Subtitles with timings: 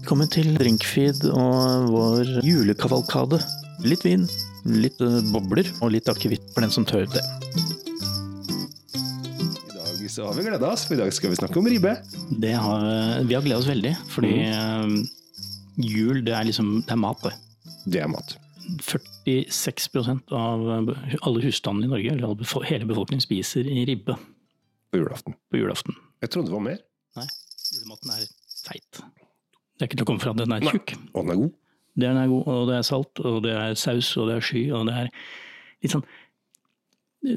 [0.00, 3.38] Velkommen til Drinkfeed og vår julekavalkade.
[3.86, 4.24] Litt vin,
[4.68, 7.22] litt eh, bobler og litt akevitt for den som tør det.
[9.20, 11.94] I dag så har vi gleda oss, for i dag skal vi snakke om ribbe.
[12.42, 12.84] det har,
[13.28, 14.96] vi har gledet oss veldig, fordi Mm.
[14.96, 17.22] eh, jul det er liksom det er mat.
[17.22, 17.34] det.
[17.86, 18.36] Det er mat.
[18.80, 19.88] 46
[20.32, 24.16] av eh, alle husstandene i Norge, eller hele befolkningen, spiser ribbe
[24.90, 25.34] På julaften.
[25.52, 25.94] på julaften.
[26.22, 26.78] Jeg trodde det var mer.
[27.16, 27.26] Nei,
[27.72, 28.26] julematen er
[28.66, 29.04] feit.
[29.80, 30.92] Det er ikke til å komme fra at den er tjukk.
[31.14, 31.52] Og den er god.
[32.00, 34.60] Den er god, og det er salt, og det er saus, og det er sky,
[34.76, 35.06] og det er
[35.80, 36.04] litt sånn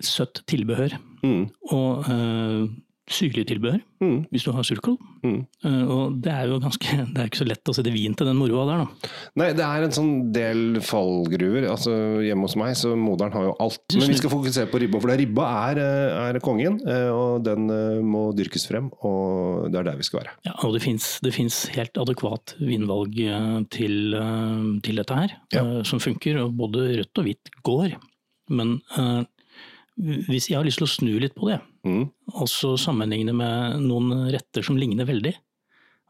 [0.03, 0.97] søtt tilbehør.
[1.23, 1.45] Mm.
[1.71, 2.65] Og øh,
[3.09, 4.25] syrlig tilbehør, Mm.
[4.31, 4.97] hvis du har surkål.
[5.23, 5.45] Mm.
[5.63, 8.27] Uh, og det er jo ganske, det er ikke så lett å sette vin til
[8.27, 9.11] den moroa der, da.
[9.39, 11.67] Nei, det er en sånn del fallgruver.
[11.71, 11.93] Altså
[12.23, 13.95] Hjemme hos meg, så moderen har jo alt.
[13.95, 16.79] Men vi skal fokusere på ribba, for ribba er, eh, er kongen.
[16.87, 17.67] eh, Og den
[18.03, 20.33] må dyrkes frem, og det er der vi skal være.
[20.45, 23.13] Ja, og det fins helt adekvat vinvalg
[23.69, 24.15] til,
[24.83, 25.63] til dette her, Ja.
[25.63, 26.43] uh, som funker.
[26.43, 27.95] Og både rødt og hvitt går.
[28.49, 28.81] Men
[29.97, 32.09] hvis jeg har lyst til å snu litt på det, Mm.
[32.39, 35.33] og så sammenligne med noen retter som ligner veldig,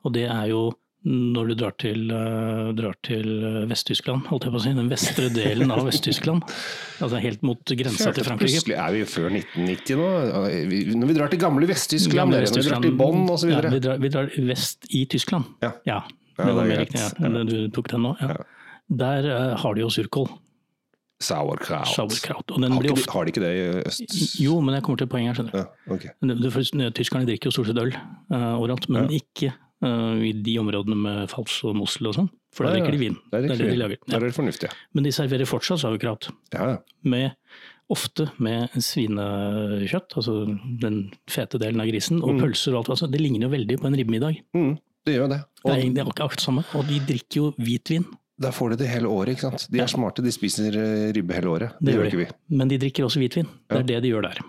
[0.05, 0.71] og det er jo
[1.03, 4.87] når du drar til, eh, drar til eh, Vest-Tyskland, holdt jeg på å si, den
[4.87, 6.45] vestre delen av Vest-Tyskland,
[7.03, 8.53] altså helt mot grensa til Frankrike.
[8.53, 10.07] Plutselig er vi jo før 1990 nå.
[11.01, 13.51] Når vi drar til gamle Vest-Tyskland, når vi drar til Bonn osv.
[13.51, 15.51] Ja, vi, drar, vi drar vest i Tyskland.
[15.65, 15.73] Ja.
[15.89, 15.99] ja
[16.39, 17.03] det var er mer riktig.
[17.03, 17.43] Ja.
[17.51, 18.15] Du tok den nå.
[18.23, 18.37] Ja.
[18.37, 18.47] Ja.
[19.03, 20.29] Der eh, har de jo surkål,
[21.23, 21.87] Sauerkraut.
[21.95, 22.51] sauerkraut.
[22.51, 24.39] Og den Har, ofte har de ikke det i øst?
[24.43, 25.53] Jo, men jeg kommer til poenget her, skjønner.
[25.63, 26.03] Ja, ok.
[26.21, 26.61] Det- det- for
[26.99, 27.93] Tyskerne drikker jo stort sett øl
[28.31, 29.19] uh, overalt, men Ja.
[29.19, 32.29] ikke uh, i de områdene med Fals og Mosel og sånn.
[32.53, 33.17] For da Ja, drikker de vin.
[33.31, 33.97] Der Det er det de lager.
[34.07, 34.69] Der er det fornuftig.
[34.93, 36.29] Men de serverer fortsatt sauerkraut.
[36.53, 36.77] Ja.
[37.03, 37.31] Med,
[37.89, 38.69] ofte med
[39.27, 40.35] svinekjøtt, altså
[40.79, 42.41] den fete delen av grisen, og Mm.
[42.41, 42.89] pølser og alt.
[42.95, 44.41] Altså, det ligner jo veldig på en ribbemiddag.
[44.55, 45.39] Mm, det gjør det.
[45.63, 46.63] Det er Og egentlig akkurat det samme.
[46.75, 48.05] Og de drikker jo hvitvin.
[48.43, 49.67] Der får de det hele året, ikke sant.
[49.71, 49.83] De Ja.
[49.87, 51.71] er smarte, de spiser eh, ribbe hele året.
[51.79, 52.09] Det, Det gjør de.
[52.11, 52.57] ikke vi.
[52.59, 53.47] Men de drikker også hvitvin.
[53.69, 53.79] Det Ja.
[53.79, 54.43] er det de gjør der.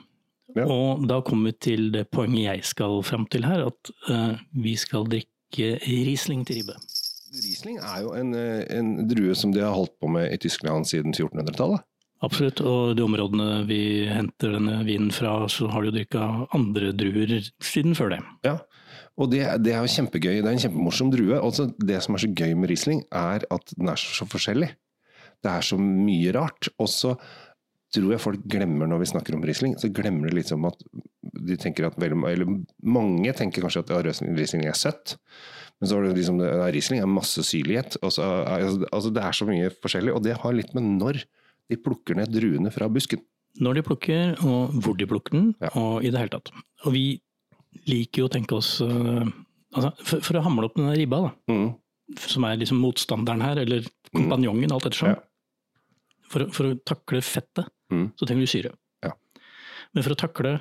[0.57, 0.65] Ja.
[0.71, 4.77] Og da kommer vi til det poenget jeg skal fram til her, at uh, vi
[4.77, 6.77] skal drikke Riesling til ribbe.
[7.35, 10.87] Riesling er jo en, eh, en drue som de har holdt på med i Tyskland
[10.87, 11.81] siden 1400-tallet.
[12.23, 16.93] Absolutt, og de områdene vi henter denne vinen fra, så har de jo dyrka andre
[16.97, 18.21] druer siden før det.
[18.47, 18.59] Ja.
[19.21, 20.41] Og det, det er jo kjempegøy.
[20.43, 21.37] Det er en kjempemorsom drue.
[21.39, 24.73] Altså, det som er så gøy med Riesling, er at den er så, så forskjellig.
[25.45, 26.71] Det er så mye rart.
[26.83, 27.13] Og så
[27.95, 30.81] tror jeg folk glemmer når vi snakker om Riesling, så glemmer de litt som at
[31.47, 32.49] de tenker at veldig, eller
[32.83, 34.01] mange tenker kanskje at ja,
[34.35, 35.15] Riesling er søtt.
[35.79, 37.99] Men så er det liksom, ja, Riesling er masse syrlighet.
[38.03, 41.23] så altså, det er så mye forskjellig, og det har litt med når
[41.71, 43.23] de plukker ned druene fra busken.
[43.63, 45.71] Når de plukker, og hvor de plukker den, Ja.
[45.79, 46.51] og i det hele tatt.
[46.85, 47.05] Og vi
[47.89, 49.25] liker jo å tenke oss eh,
[49.75, 51.75] altså, for, for å hamle opp denne ribba, da, Mm.
[52.21, 55.09] som er liksom motstanderen her, eller kompanjongen, alt ettersom.
[55.15, 55.21] Ja.
[56.31, 58.07] For, for å takle fettet, Mm.
[58.17, 58.71] så trenger du syre.
[59.05, 59.11] Ja.
[59.95, 60.61] Men for å takle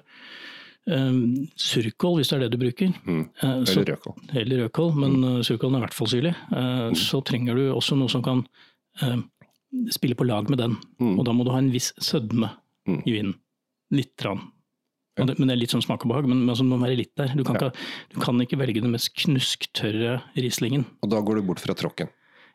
[0.85, 3.29] um, surkål, hvis det er det du bruker, Mm.
[3.41, 4.15] eh, så, Eller rødkål.
[4.35, 5.43] eller rødkål, men mm.
[5.47, 8.45] surkålen er i hvert fall syrlig, eh, så trenger du også noe som kan
[9.01, 9.17] uh,
[9.89, 10.75] spille på lag med den.
[10.99, 11.17] Mm.
[11.17, 12.51] Og da må du ha en viss sødme
[12.87, 13.01] Mm.
[13.07, 13.33] i vinen.
[13.91, 14.19] Litt.
[14.25, 14.51] Rann.
[15.17, 15.25] Ja.
[15.29, 16.97] Det, men det er litt sånn smak og behag, men, men altså, det må være
[16.97, 17.33] litt der.
[17.37, 17.69] Du kan, Ja.
[17.69, 17.85] ikke,
[18.15, 20.85] du kan ikke velge den mest knusktørre rislingen.
[21.03, 22.09] Og da går du bort fra tråkken.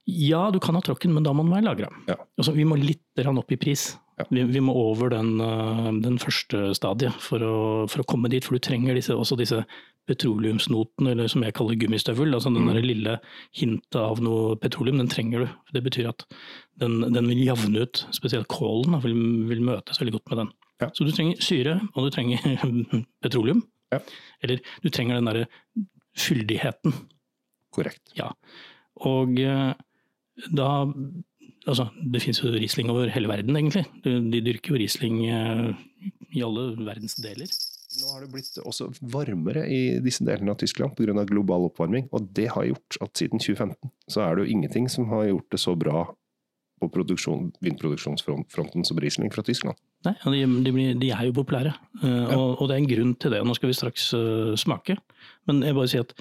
[0.09, 1.89] Ja, du kan ha tråkken, men da må den være lagra.
[2.09, 2.17] Ja.
[2.39, 3.97] Altså, vi må litt opp i pris.
[4.33, 7.55] Vi, vi må over den, øh, den første stadiet for å,
[7.89, 9.61] for å komme dit, for du trenger disse, også disse
[10.09, 12.35] petroleumsnotene, eller som jeg kaller gummistøvel.
[12.35, 12.83] altså Den Mm.
[12.83, 13.21] lille
[13.55, 15.49] hintet av noe petroleum, den trenger du.
[15.73, 16.25] Det betyr at
[16.79, 19.15] den, den vil javne ut, spesielt kålen vil,
[19.49, 20.53] vil møtes veldig godt med den.
[20.83, 20.91] Ja.
[20.95, 22.43] Så du trenger syre, og du trenger
[23.25, 23.65] petroleum.
[23.93, 24.03] Ja.
[24.45, 25.47] Eller du trenger den derre
[26.19, 26.95] fyldigheten.
[27.75, 28.15] Korrekt.
[29.09, 29.73] Og eh,
[30.55, 30.71] da
[31.69, 33.83] Altså, det finnes jo Riesling over hele verden, egentlig.
[34.01, 35.67] De, de dyrker jo Riesling eh,
[36.33, 37.51] i alle verdens deler.
[37.99, 41.25] Nå har det blitt også varmere i disse delene av Tyskland pga.
[41.29, 45.09] global oppvarming, og det har gjort at siden 2015 så er det jo ingenting som
[45.13, 46.07] har gjort det så bra
[46.79, 46.89] på
[47.65, 49.77] vindproduksjonsfronten som Riesling fra Tyskland.
[50.07, 51.73] Nei, de, de, blir, de er jo populære,
[52.05, 53.41] eh, og, og det er en grunn til det.
[53.45, 54.95] Nå skal vi straks uh, smake.
[55.51, 56.13] Men jeg bare sier at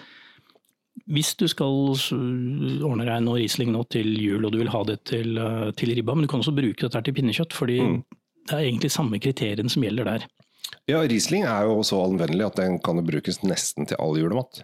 [1.13, 4.97] hvis du skal ordne deg noe Riesling nå til jul, og du vil ha det
[5.11, 7.99] til, uh, til ribba, men du kan også bruke dette til pinnekjøtt, fordi Mm.
[8.49, 10.25] det er egentlig samme kriteriene som gjelder der.
[10.89, 14.63] Ja, Riesling er jo så anvendelig at den kan brukes nesten til all julemat.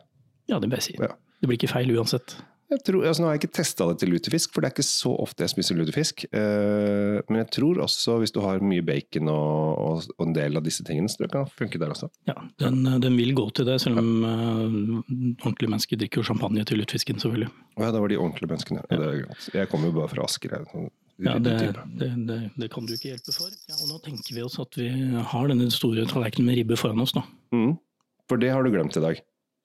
[0.50, 0.96] Ja, det vil jeg si.
[1.00, 1.14] Ja.
[1.40, 2.38] Det blir ikke feil uansett.
[2.74, 5.12] Tror, altså nå har jeg ikke testa det til lutefisk, for det er ikke så
[5.22, 6.24] ofte jeg spiser lutefisk.
[6.34, 10.58] Uh, men jeg tror også, hvis du har mye bacon og, og, og en del
[10.58, 12.10] av disse tingene, så det kan funke der også.
[12.30, 12.34] Ja,
[12.64, 15.06] den, den vil gå til det, selv om uh,
[15.44, 17.52] ordentlige mennesker drikker jo champagne til lutefisken, selvfølgelig.
[17.78, 18.84] Ja, det var de ordentlige menneskene.
[18.90, 19.14] Ja.
[19.54, 20.58] Jeg kommer jo bare fra Asker.
[20.58, 20.92] Jeg, sånn
[21.24, 21.54] Ja, det,
[22.02, 23.54] det, det, det kan du ikke hjelpe for.
[23.70, 27.04] Ja, og nå tenker vi oss at vi har denne store tallerkenen med ribbe foran
[27.06, 27.22] oss da.
[27.54, 27.76] Mm.
[28.32, 29.22] For det har du glemt i dag.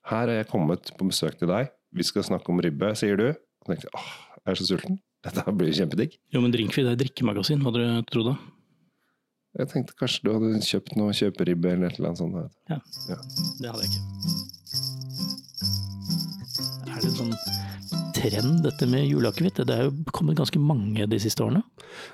[0.08, 1.72] Her er jeg kommet på besøk til deg.
[1.94, 3.28] Vi skal snakke om ribbe, sier du.
[3.32, 4.08] Og tenkte, åh,
[4.44, 4.98] jeg er så sulten.
[5.24, 6.18] Dette blir kjempedigg.
[6.34, 8.36] Jo, men Drinkfeed er drikkemagasin, hva dere trodde?
[9.58, 12.34] Jeg tenkte kanskje du hadde kjøpt noe kjøperibbe eller et eller annet sånt.
[12.70, 13.16] Ja, Ja.
[13.58, 14.02] det hadde jeg ikke.
[16.92, 17.34] Er det en sånn
[18.18, 19.60] trend, dette med juleakevitt?
[19.66, 21.62] Det er jo kommet ganske mange de siste årene.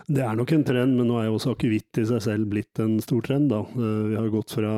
[0.09, 2.81] Det er nok en trend, men nå er jo også akevitt i seg selv blitt
[2.85, 3.51] en stor trend.
[3.53, 3.61] Da.
[3.75, 4.73] Eh, Vi har gått fra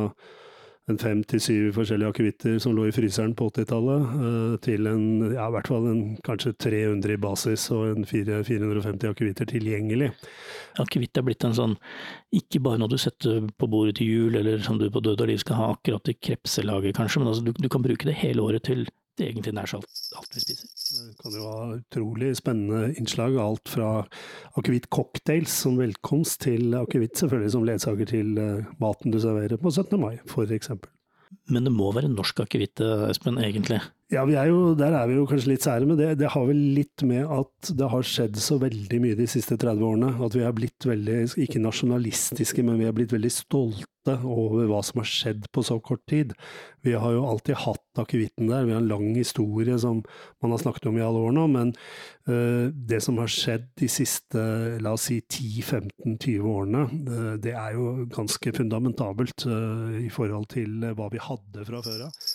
[0.86, 5.06] en fem til syv forskjellige akevitter som lå i fryseren på 80-tallet, eh, til en,
[5.34, 10.12] ja, i hvert fall en, kanskje 300 i basis og en 450 akevitter tilgjengelig.
[10.82, 11.74] Akevitt er blitt en sånn,
[12.38, 15.32] ikke bare noe du setter på bordet til jul, eller som du på død og
[15.32, 18.46] liv skal ha akkurat i krepselaget kanskje, men altså, du, du kan bruke det hele
[18.46, 18.86] året til
[19.16, 20.65] det egentlig nær alt vi spiser.
[21.20, 23.90] Kan jo ha utrolig spennende innslag, alt fra
[24.58, 29.72] akevitt cocktails som velkomst til akevitt selvfølgelig som ledsager til eh, maten du serverer på
[29.72, 29.98] 17.
[30.00, 30.16] mai,
[30.56, 30.90] eksempel.
[31.50, 33.80] Men det må være norsk akevitt, eh, Espen, egentlig.
[34.06, 36.60] Ja, er jo, der er vi jo kanskje litt sære, men det, det har vel
[36.76, 40.12] litt med at det har skjedd så veldig mye de siste 30 årene.
[40.22, 44.78] At vi har blitt veldig, ikke nasjonalistiske, men vi har blitt veldig stolte over hva
[44.86, 46.36] som har skjedd på så kort tid.
[46.86, 50.04] Vi har jo alltid hatt akevitten der, vi har en lang historie som
[50.38, 51.74] man har snakket om i alle år nå, men
[52.30, 54.46] øh, det som har skjedd de siste,
[54.86, 60.92] la oss si 10-15-20 årene, øh, det er jo ganske fundamentabelt øh, i forhold til
[60.94, 62.26] hva vi hadde fra før av.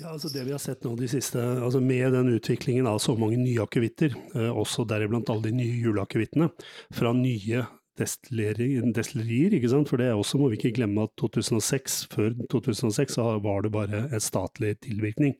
[0.00, 3.14] Ja, altså Det vi har sett nå de siste, altså med den utviklingen av så
[3.18, 6.50] mange nye akevitter, eh, også deriblant alle de nye juleakevittene,
[6.94, 7.62] fra nye
[7.94, 9.88] destillerier, ikke sant?
[9.90, 14.04] for det også må vi ikke glemme at 2006, før 2006 så var det bare
[14.08, 15.36] en statlig tilvirkning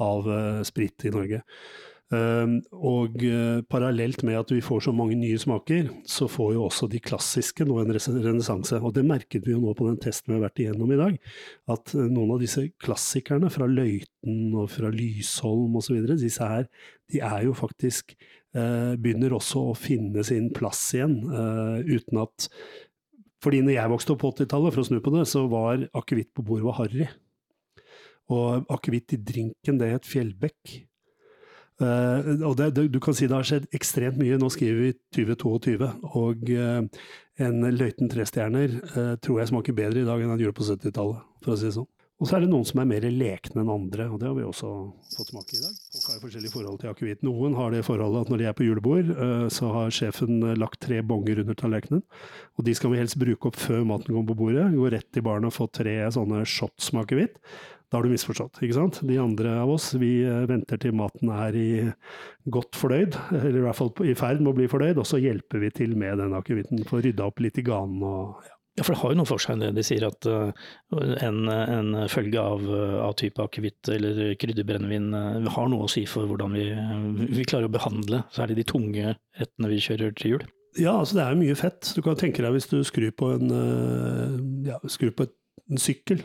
[0.00, 1.42] av eh, sprit i Norge.
[2.12, 6.66] Um, og eh, parallelt med at vi får så mange nye smaker, så får jo
[6.66, 8.76] også de klassiske nå en renessanse.
[8.84, 11.16] Og det merket vi jo nå på den testen vi har vært igjennom i dag.
[11.72, 16.68] At eh, noen av disse klassikerne fra Løiten og fra Lysholm osv., disse her,
[17.12, 21.22] de er jo faktisk eh, Begynner også å finne sin plass igjen,
[21.88, 22.50] uten at
[23.42, 26.30] fordi når jeg vokste opp på 80-tallet, for å snu på det, så var akevitt
[26.36, 27.08] på bordet var harry.
[28.30, 30.76] Og akevitt i drinken, det het Fjellbekk.
[31.82, 34.38] Eh, og det, det, du kan si det har skjedd ekstremt mye.
[34.40, 35.88] Nå skriver vi 2022,
[36.18, 37.08] og uh,
[37.42, 41.26] en Løiten trestjerner uh, tror jeg smaker bedre i dag enn han gjorde på 70-tallet,
[41.44, 41.90] for å si det sånn.
[42.22, 44.44] Og så er det noen som er mer lekne enn andre, og det har vi
[44.46, 44.68] også
[45.16, 45.72] fått smake i dag.
[45.74, 47.24] Folk har forskjellige forskjellig forhold til akevitt.
[47.26, 49.10] Noen har det forholdet at når de er på julebord,
[49.50, 52.04] så har sjefen lagt tre bonger under tallerkenen,
[52.54, 54.68] og de skal vi helst bruke opp før maten kommer på bordet.
[54.70, 57.42] Gå rett i baren og få tre sånne shots med akevitt.
[57.92, 59.02] Da har du misforstått, ikke sant?
[59.04, 61.68] De andre av oss, vi eh, venter til maten er i
[62.52, 65.60] godt fordøyd, eller i hvert fall i ferd med å bli fordøyd, og så hjelper
[65.60, 68.56] vi til med den akevitten for å rydde opp litt i ganen og ja.
[68.72, 70.48] Ja, for det har jo noe for seg det de sier at uh,
[71.20, 75.10] en, en følge av, uh, av type akevitt eller krydderbrennevin
[75.52, 76.64] har noe å si for hvordan vi,
[77.36, 80.48] vi klarer å behandle særlig de tunge rettene vi kjører til jul.
[80.80, 81.90] Ja, altså det er mye fett.
[81.92, 84.36] Du kan tenke deg hvis du skrur på en, eh,
[84.70, 86.22] ja, skrur på en sykkel.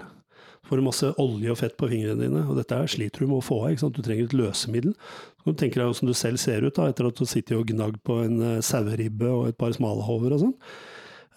[0.67, 3.39] Får du masse olje og fett på fingrene dine, og dette her sliter du med
[3.39, 3.79] å få av.
[3.95, 4.93] Du trenger et løsemiddel.
[4.97, 7.59] Så kan du tenke deg hvordan du selv ser ut da, etter at du sitter
[7.59, 10.56] og gnagd på en uh, saueribbe og et par smalhover og sånn.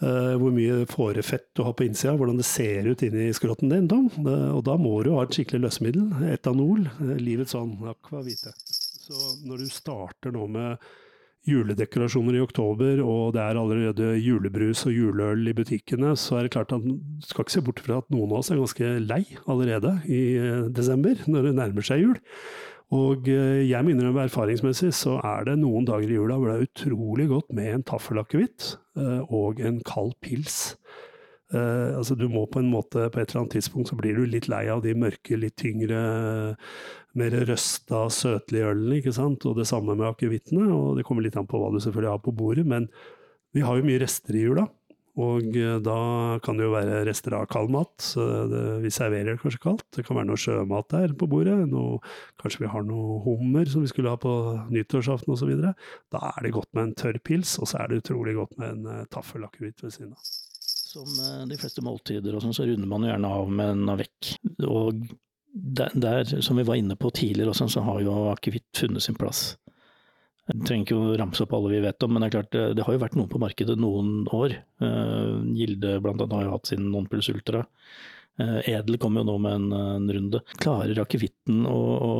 [0.00, 3.86] Uh, hvor mye fårefett du har på innsida, hvordan det ser ut inni skrotten din.
[3.90, 4.08] Tom.
[4.24, 6.08] Uh, og da må du ha et skikkelig løsemiddel.
[6.32, 6.88] Etanol.
[6.98, 8.54] Uh, livets sånn akvavite.
[8.64, 10.90] Så når du starter nå med
[11.48, 16.54] juledekorasjoner i oktober, og det er allerede julebrus og juleøl i butikkene, så er det
[16.56, 19.22] klart at du skal ikke se bort fra at noen av oss er ganske lei
[19.48, 22.18] allerede i eh, desember, når det nærmer seg jul.
[22.96, 26.58] Og eh, jeg minner om erfaringsmessig så er det noen dager i jula hvor det
[26.58, 30.74] er utrolig godt med en taffelakevitt eh, og en kald pils.
[31.50, 34.26] Eh, altså du må på en måte, på et eller annet tidspunkt så blir du
[34.28, 36.00] litt lei av de mørke, litt tyngre,
[37.18, 39.46] mer røsta, søtlige ølene, ikke sant.
[39.50, 42.26] Og det samme med akevittene, og det kommer litt an på hva du selvfølgelig har
[42.26, 42.66] på bordet.
[42.70, 42.86] Men
[43.56, 44.68] vi har jo mye rester i jula.
[45.20, 45.96] Og eh, da
[46.44, 48.12] kan det jo være rester av kald mat.
[48.84, 49.88] vi serverer det kanskje kaldt.
[49.96, 51.56] Det kan være noe sjømat der på bordet.
[51.72, 51.98] Noe,
[52.40, 54.36] kanskje vi har noe hummer som vi skulle ha på
[54.70, 55.50] nyttårsaften osv.
[56.14, 58.70] Da er det godt med en tørr pils, og så er det utrolig godt med
[58.70, 60.49] en uh, taffelakevitt ved siden av.
[60.90, 63.92] Som eh, de fleste måltider og sånn, så runder man jo gjerne av med en
[63.94, 64.34] avec.
[64.66, 65.04] Og
[65.50, 69.18] der, der, som vi var inne på tidligere også, så har jo akevitt funnet sin
[69.18, 69.52] plass.
[70.50, 72.86] Jeg trenger ikke å ramse opp alle vi vet om, men det er klart, det
[72.86, 74.56] har jo vært noen på markedet noen år.
[74.82, 77.62] Uh, Gilde blant annet har jo hatt sin non-puls ultra.
[78.40, 80.42] Uh, Edel kom jo nå med en, en runde.
[80.58, 82.12] Klarer akevitten å, å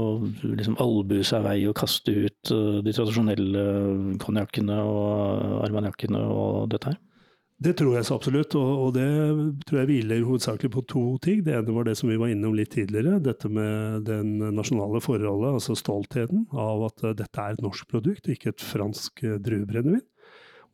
[0.47, 3.67] liksom albue seg vei og kaste ut uh, de tradisjonelle
[4.23, 7.01] konjakkene og armaniakkene og dette her?
[7.61, 9.05] Det tror jeg så absolutt, og, det
[9.69, 11.43] tror jeg hviler hovedsakelig på to ting.
[11.45, 15.59] Det ene var det som vi var innom litt tidligere, dette med den nasjonale forholdet,
[15.59, 20.01] altså stoltheten av at uh, dette er et norsk produkt, ikke et fransk uh, druebrennevin.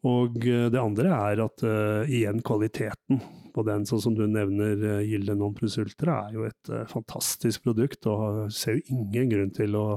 [0.06, 1.66] Og uh, det andre er at
[2.06, 3.18] igjen kvaliteten
[3.56, 8.06] på den, sånn som du nevner Gilde Non Plus Ultra, er jo et fantastisk produkt,
[8.06, 9.88] og ser jo ingen grunn til å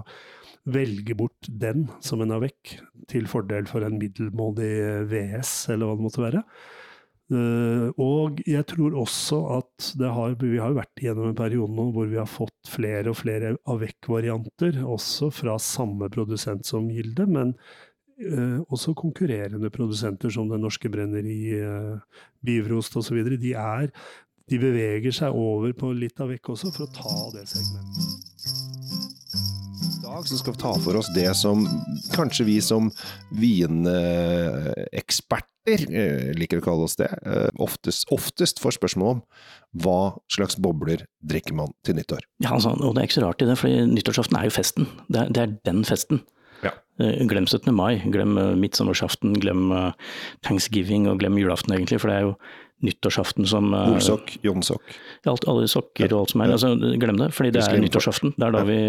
[0.65, 2.79] velge bort den som en har vekk,
[3.13, 4.73] til fordel for en middelmådig
[5.13, 6.47] VS, eller hva det måtte være.
[7.29, 11.93] Uh, og jeg tror også at det har Vi har vært gjennom en periode nå
[11.93, 17.53] hvor vi har fått flere og flere Avec-varianter, også fra samme produsent som Gilde, men
[18.25, 22.01] uh, også konkurrerende produsenter som Den Norske Brenneri, uh,
[22.41, 23.21] Bivrost osv.
[23.37, 23.93] De, er,
[24.49, 28.09] de beveger seg over på litt Avec også, for å ta det segmentet.
[30.01, 31.61] Dag så skal vi ta for oss det som
[32.15, 32.89] kanskje vi som
[33.37, 39.21] vineksperter Eh, liker å kalle oss det, eh, oftest, oftest får spørsmål om
[39.83, 42.25] hva slags bobler drikker man til nyttår.
[42.43, 44.89] Ja, altså, og det er ikke så rart i det, for nyttårsaften er jo festen.
[45.09, 46.23] Det er, det er den festen.
[46.63, 46.73] Ja.
[46.99, 47.69] Eh, glem 17.
[47.75, 49.69] mai, glem midtsommersaften, glem
[50.45, 52.33] thanksgiving og glem julaften egentlig, for det er jo
[52.79, 54.93] nyttårsaften som Olsokk, Jonsokk.
[55.27, 56.53] Alt, alle sokker og alt som er.
[56.55, 58.37] Altså, glem det, fordi det er nyttårsaften.
[58.37, 58.79] Det er da vi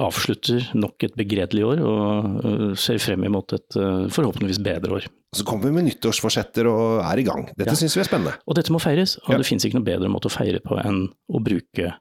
[0.00, 5.12] avslutter nok et begredelig år og ser frem imot et forhåpentligvis bedre år.
[5.34, 7.46] Så kommer vi med nyttårsforsetter og er i gang.
[7.52, 7.78] Dette ja.
[7.78, 8.34] syns vi er spennende.
[8.46, 9.40] Og dette må feires, og ja.
[9.40, 11.94] det finnes ikke noe bedre måte å feire på enn å bruke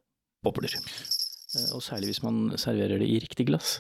[0.44, 0.76] bobler.
[1.74, 3.80] Og særlig hvis man serverer det i riktig glass.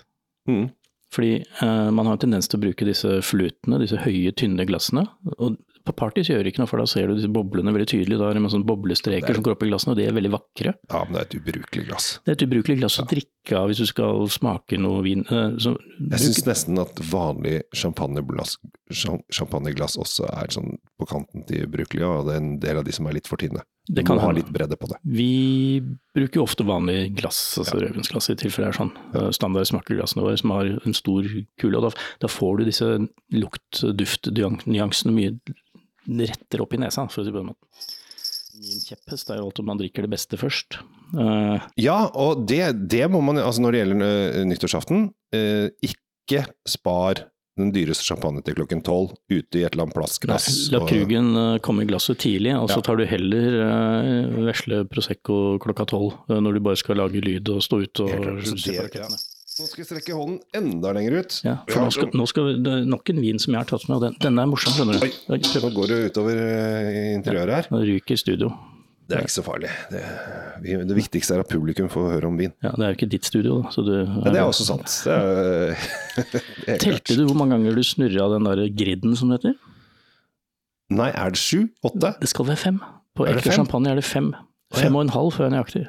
[0.50, 0.72] Mm.
[1.13, 5.05] Fordi eh, man har en tendens til å bruke disse flutene, disse høye, tynne glassene.
[5.38, 8.17] Og på parties gjør det ikke noe, for da ser du disse boblene veldig tydelig.
[8.19, 10.15] Da er det med sånne boblestreker er, som går opp i glassene, og de er
[10.15, 10.74] veldig vakre.
[10.89, 12.07] Ja, men det er et ubrukelig glass.
[12.24, 15.25] Det er et ubrukelig glass å drikke av hvis du skal smake noe vin.
[15.27, 18.55] Eh, så, jeg syns nesten at vanlig champagneglass,
[18.93, 22.95] champagneglass også er sånn på kanten til ubrukelig, og det er en del av de
[22.95, 23.63] som er litt for tynne.
[23.89, 25.00] Du må ha litt bredde på det.
[25.03, 25.81] Vi
[26.15, 27.89] bruker jo ofte vanlig glass, altså ja.
[27.89, 28.93] rødvinsglass i tilfelle det er sånn.
[29.12, 29.25] Ja.
[29.35, 31.27] Standard smakeglassene våre som har en stor
[31.59, 31.91] kule, og da,
[32.23, 32.88] da får du disse
[33.35, 35.35] lukt-duft-nyansene mye
[36.07, 37.91] retter opp i nesa, for å si det på den måten.
[38.63, 40.77] Min kjepphest er jo alt at man drikker det beste først.
[41.12, 46.45] Uh, ja, og det, det, må man, altså når det gjelder uh, nyttårsaften, uh, ikke
[46.69, 47.25] spar
[47.60, 50.48] den dyreste champagne til klokken tolv ute i et eller annet plastglass.
[50.74, 51.60] La Krugen og...
[51.65, 52.86] komme i glasset tidlig, og så ja.
[52.88, 57.62] tar du heller uh, vesle Prosecco klokka tolv, når du bare skal lage lyd og
[57.65, 59.22] stå ute og se på rakettene.
[59.53, 61.36] Nå skal vi strekke hånden enda lenger ut.
[61.45, 63.69] Ja, for nå skal, nå skal vi, Det er nok en vin som jeg har
[63.69, 65.05] tatt med, og den, denne er morsom, skjønner du.
[65.05, 67.67] Oi, nå går det utover eh, interiøret her.
[67.69, 68.50] Ja, nå ryker studio.
[69.03, 69.69] Det er ikke så farlig.
[69.91, 70.01] Det,
[70.63, 72.53] det, viktigste er at publikum får høre om vin.
[72.63, 73.72] Ja, Det er jo ikke ditt studio, da.
[73.75, 74.93] Så du, ja, det er også sant.
[75.03, 75.89] Det er,
[76.31, 79.57] det er Telte du hvor mange ganger du snurra den der griden, som det heter?
[80.93, 81.67] Nei, er det sju?
[81.83, 82.13] Åtte?
[82.22, 82.79] Det skal være fem.
[83.17, 84.31] På ekte champagne er det fem.
[84.74, 85.83] Fem og en halv før jeg er nøyaktig.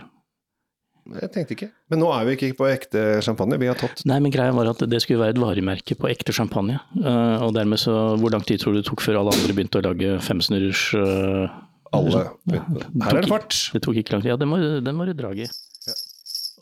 [1.20, 1.68] Jeg tenkte ikke.
[1.92, 4.70] Men nå er vi ikke på ekte champagne, vi har tatt Nei, men greia var
[4.70, 6.78] at det skulle være et varemerke på ekte champagne.
[6.96, 9.82] Uh, og dermed så Hvor lang tid tror du det tok før alle andre begynte
[9.82, 11.52] å lage femsnurrers uh,
[11.94, 13.56] Alle Her er det fart!
[13.74, 14.32] Det tok ikke lang tid.
[14.34, 15.48] Ja, den var, den var i.
[15.88, 15.96] Ja.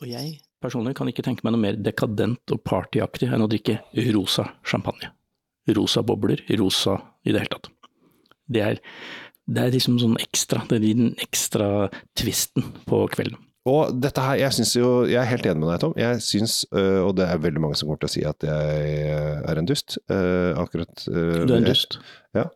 [0.02, 3.80] Og jeg personlig kan ikke tenke meg noe mer dekadent og partyaktig enn å drikke
[4.14, 5.10] rosa champagne.
[5.76, 7.70] Rosa bobler, rosa i det hele tatt.
[8.52, 8.80] Det er,
[9.46, 11.68] det er liksom sånn ekstra, det er den ekstra
[12.18, 13.38] tvisten på kvelden.
[13.68, 15.92] Og dette her, jeg jo, jeg er helt enig med deg, Tom.
[15.94, 19.12] Jeg syns, øh, og det er veldig mange som kommer til å si at jeg
[19.46, 20.00] er en dust.
[20.10, 22.00] Øh, akkurat øh, Du er en dust?
[22.34, 22.48] Ja.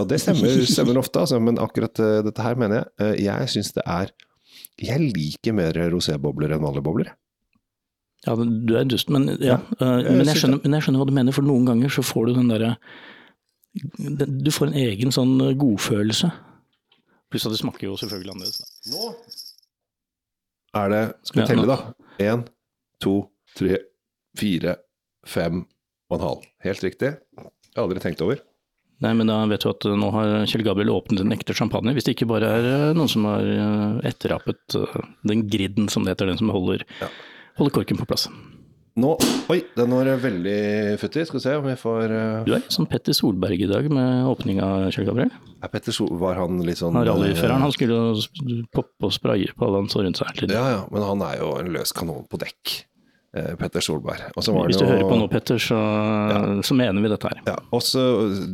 [0.00, 3.20] og det stemmer, stemmer ofte, altså, men akkurat dette her mener jeg.
[3.28, 4.10] jeg syns det er
[4.80, 7.12] Jeg liker mer rosébobler enn vanlige bobler.
[8.26, 11.06] Ja, du er en dust, men, ja, ja men, jeg skjønner, men jeg skjønner hva
[11.10, 12.74] du mener, for noen ganger så får du den derre
[14.16, 16.32] Du får en egen sånn godfølelse.
[17.30, 18.64] Pluss at det smaker jo selvfølgelig annerledes.
[18.90, 19.12] Nå
[20.74, 21.78] er det Skal vi telle, da?
[22.22, 22.44] Én,
[23.02, 23.14] to,
[23.58, 23.78] tre,
[24.38, 24.78] fire,
[25.26, 25.62] fem
[26.10, 26.48] og en halv.
[26.66, 27.14] Helt riktig.
[27.14, 28.42] Jeg har aldri tenkt over.
[29.02, 31.92] Nei, men da vet du at nå har Kjell Gabriel åpnet en ekte champagne.
[31.96, 33.44] Hvis det ikke bare er eh, noen som har
[34.06, 37.10] etterrappet eh, den griden, som det heter, den som holder, ja.
[37.58, 38.28] holder korken på plass.
[38.94, 39.16] Nå
[39.50, 41.24] Oi, den var veldig futtig.
[41.26, 44.28] Skal vi se om vi får uh, Du er som Petter Solberg i dag med
[44.30, 45.32] åpning av Kjell Gabriel.
[45.66, 49.14] Er Petter Sol Var han litt sånn Han Rallyføreren eh, han skulle jo poppe og
[49.16, 50.30] spraye på alle han så rundt seg.
[50.30, 50.56] hele tiden.
[50.56, 52.74] Ja, ja, men han er jo en løs kanon på dekk.
[53.34, 54.28] eh, Petter Solberg.
[54.36, 54.46] Hvis
[54.78, 55.80] du jo- hører på nå, Petter, så,
[56.62, 57.40] så mener vi dette her.
[57.50, 58.04] Ja, også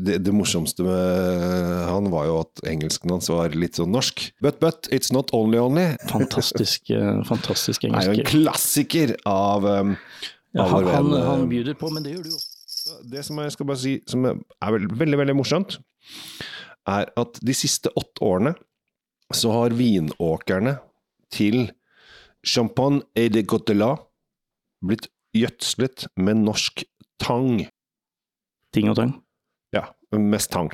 [0.07, 4.31] det, det morsomste med han var jo at engelsken hans var litt sånn norsk.
[4.41, 5.91] But, but, it's not only only.
[6.09, 6.89] Fantastisk,
[7.29, 10.10] fantastisk Det er jo en klassiker av um, Ja,
[10.57, 12.97] han, han, han eh, bjuder på, men det gjør du også.
[13.13, 15.79] Det som jeg skal bare si, som er veld, veldig, veldig morsomt,
[16.89, 18.55] er at de siste åtte årene
[19.37, 20.79] så har vinåkerne
[21.31, 21.69] til
[22.47, 24.01] Champagne et de Cotelat
[24.83, 26.83] blitt gjødslet med norsk
[27.21, 27.67] tang.
[28.75, 29.13] Ting og tang.
[29.77, 30.73] Ja, mest tang.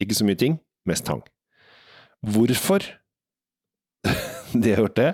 [0.00, 1.20] Ikke så mye ting, mest tang.
[2.24, 2.86] Hvorfor
[4.62, 5.10] de har gjort det,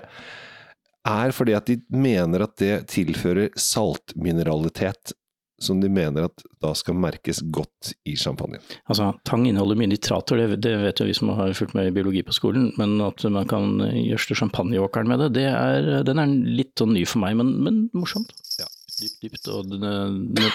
[1.07, 5.15] er fordi at de mener at det tilfører saltmineralitet
[5.61, 8.61] som de mener at da skal merkes godt i champagnen.
[8.85, 11.93] Altså, Tang inneholder mye nitrater, det, det vet jo vi som har fulgt med i
[11.95, 12.69] biologi på skolen.
[12.77, 17.07] Men at man kan gjødsle champagneåkeren med det, det er, den er litt sånn ny
[17.09, 18.35] for meg, men, men morsomt.
[18.61, 18.69] Ja.
[18.97, 20.45] Dypt, dypt, og den,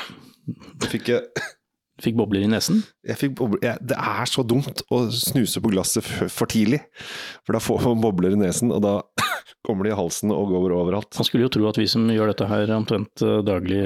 [0.90, 1.26] Fikk jeg,
[2.02, 2.80] fikk bobler i nesen.
[3.06, 6.80] jeg fikk bobler, Ja, det er så dumt å snuse på glasset for tidlig,
[7.47, 8.97] for da får man bobler i nesen, og da
[9.66, 11.18] kommer de i halsen og går overalt.
[11.18, 13.82] Man skulle jo tro at vi som gjør dette her omtrent eh, daglig,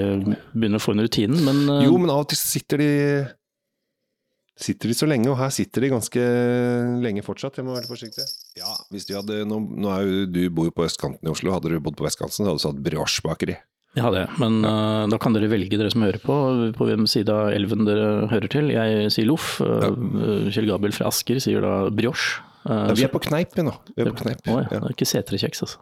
[0.54, 2.92] begynner å få en rutinen, men eh, Jo, men av og til sitter de
[4.56, 6.22] Sitter de så lenge, og her sitter de ganske
[7.04, 7.58] lenge fortsatt.
[7.60, 8.24] Jeg må være forsiktig.
[8.56, 11.52] Ja, hvis du hadde, nå, nå er jo du bor jo på østkanten i Oslo.
[11.52, 13.58] Hadde du bodd på vestkanten, så hadde du satt brioche-bakeri.
[13.98, 14.24] jeg har det.
[14.40, 16.38] Men uh, da kan dere velge, dere som hører på,
[16.72, 18.72] på hvem side av elven dere hører til.
[18.72, 19.58] Jeg sier loff.
[19.60, 22.40] Uh, Kjell Gabriel fra Asker sier da brioche.
[22.66, 23.74] Eh, Ja, vi er på kneip, vi nå.
[23.94, 24.40] Vi er på kneip.
[24.50, 25.78] Å ja, det er ikke setrekjeks, altså.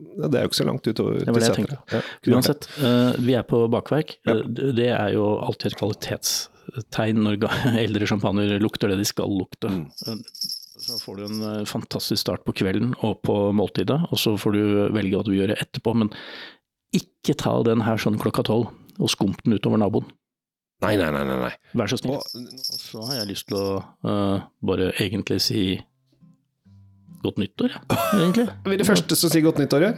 [0.00, 1.66] Det er jo ikke så langt utover til.
[1.90, 2.00] Ja.
[2.32, 4.16] Uansett, eh, vi er på bakverk.
[4.26, 7.44] Eh, det- er jo alltid et kvalitetstegn når
[7.84, 9.68] eldre champagner lukter det de skal lukte.
[9.68, 9.90] Mm.
[10.80, 14.62] Så får du en fantastisk start på kvelden og på måltidet, og så får du
[14.94, 15.92] velge hva du gjør etterpå.
[15.94, 16.10] Men
[16.96, 20.06] ikke ta den her sånn klokka tolv og skump den utover naboen.
[20.80, 21.24] Nei, nei, nei.
[21.26, 21.52] nei.
[21.76, 22.16] Vær så snill.
[22.16, 22.24] Og
[22.80, 25.84] så har jeg lyst til å uh, bare egentlig si
[27.24, 27.74] godt nyttår,
[28.18, 28.46] egentlig.
[28.66, 29.92] vi er de første som sier godt nyttår, ja.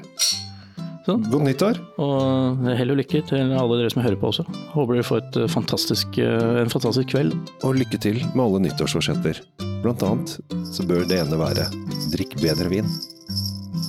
[1.03, 1.25] Sånn.
[1.33, 1.79] Godt nyttår.
[2.03, 4.45] Og hell og lykke til alle dere som hører på også.
[4.75, 7.35] Håper dere får et eh, fantastisk, eh, en fantastisk kveld.
[7.67, 9.43] Og lykke til med alle nyttårsforsetter.
[9.83, 10.37] Blant annet
[10.71, 11.67] så bør det ene være
[12.15, 12.93] drikk bedre vin.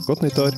[0.07, 0.57] Godt nyttår.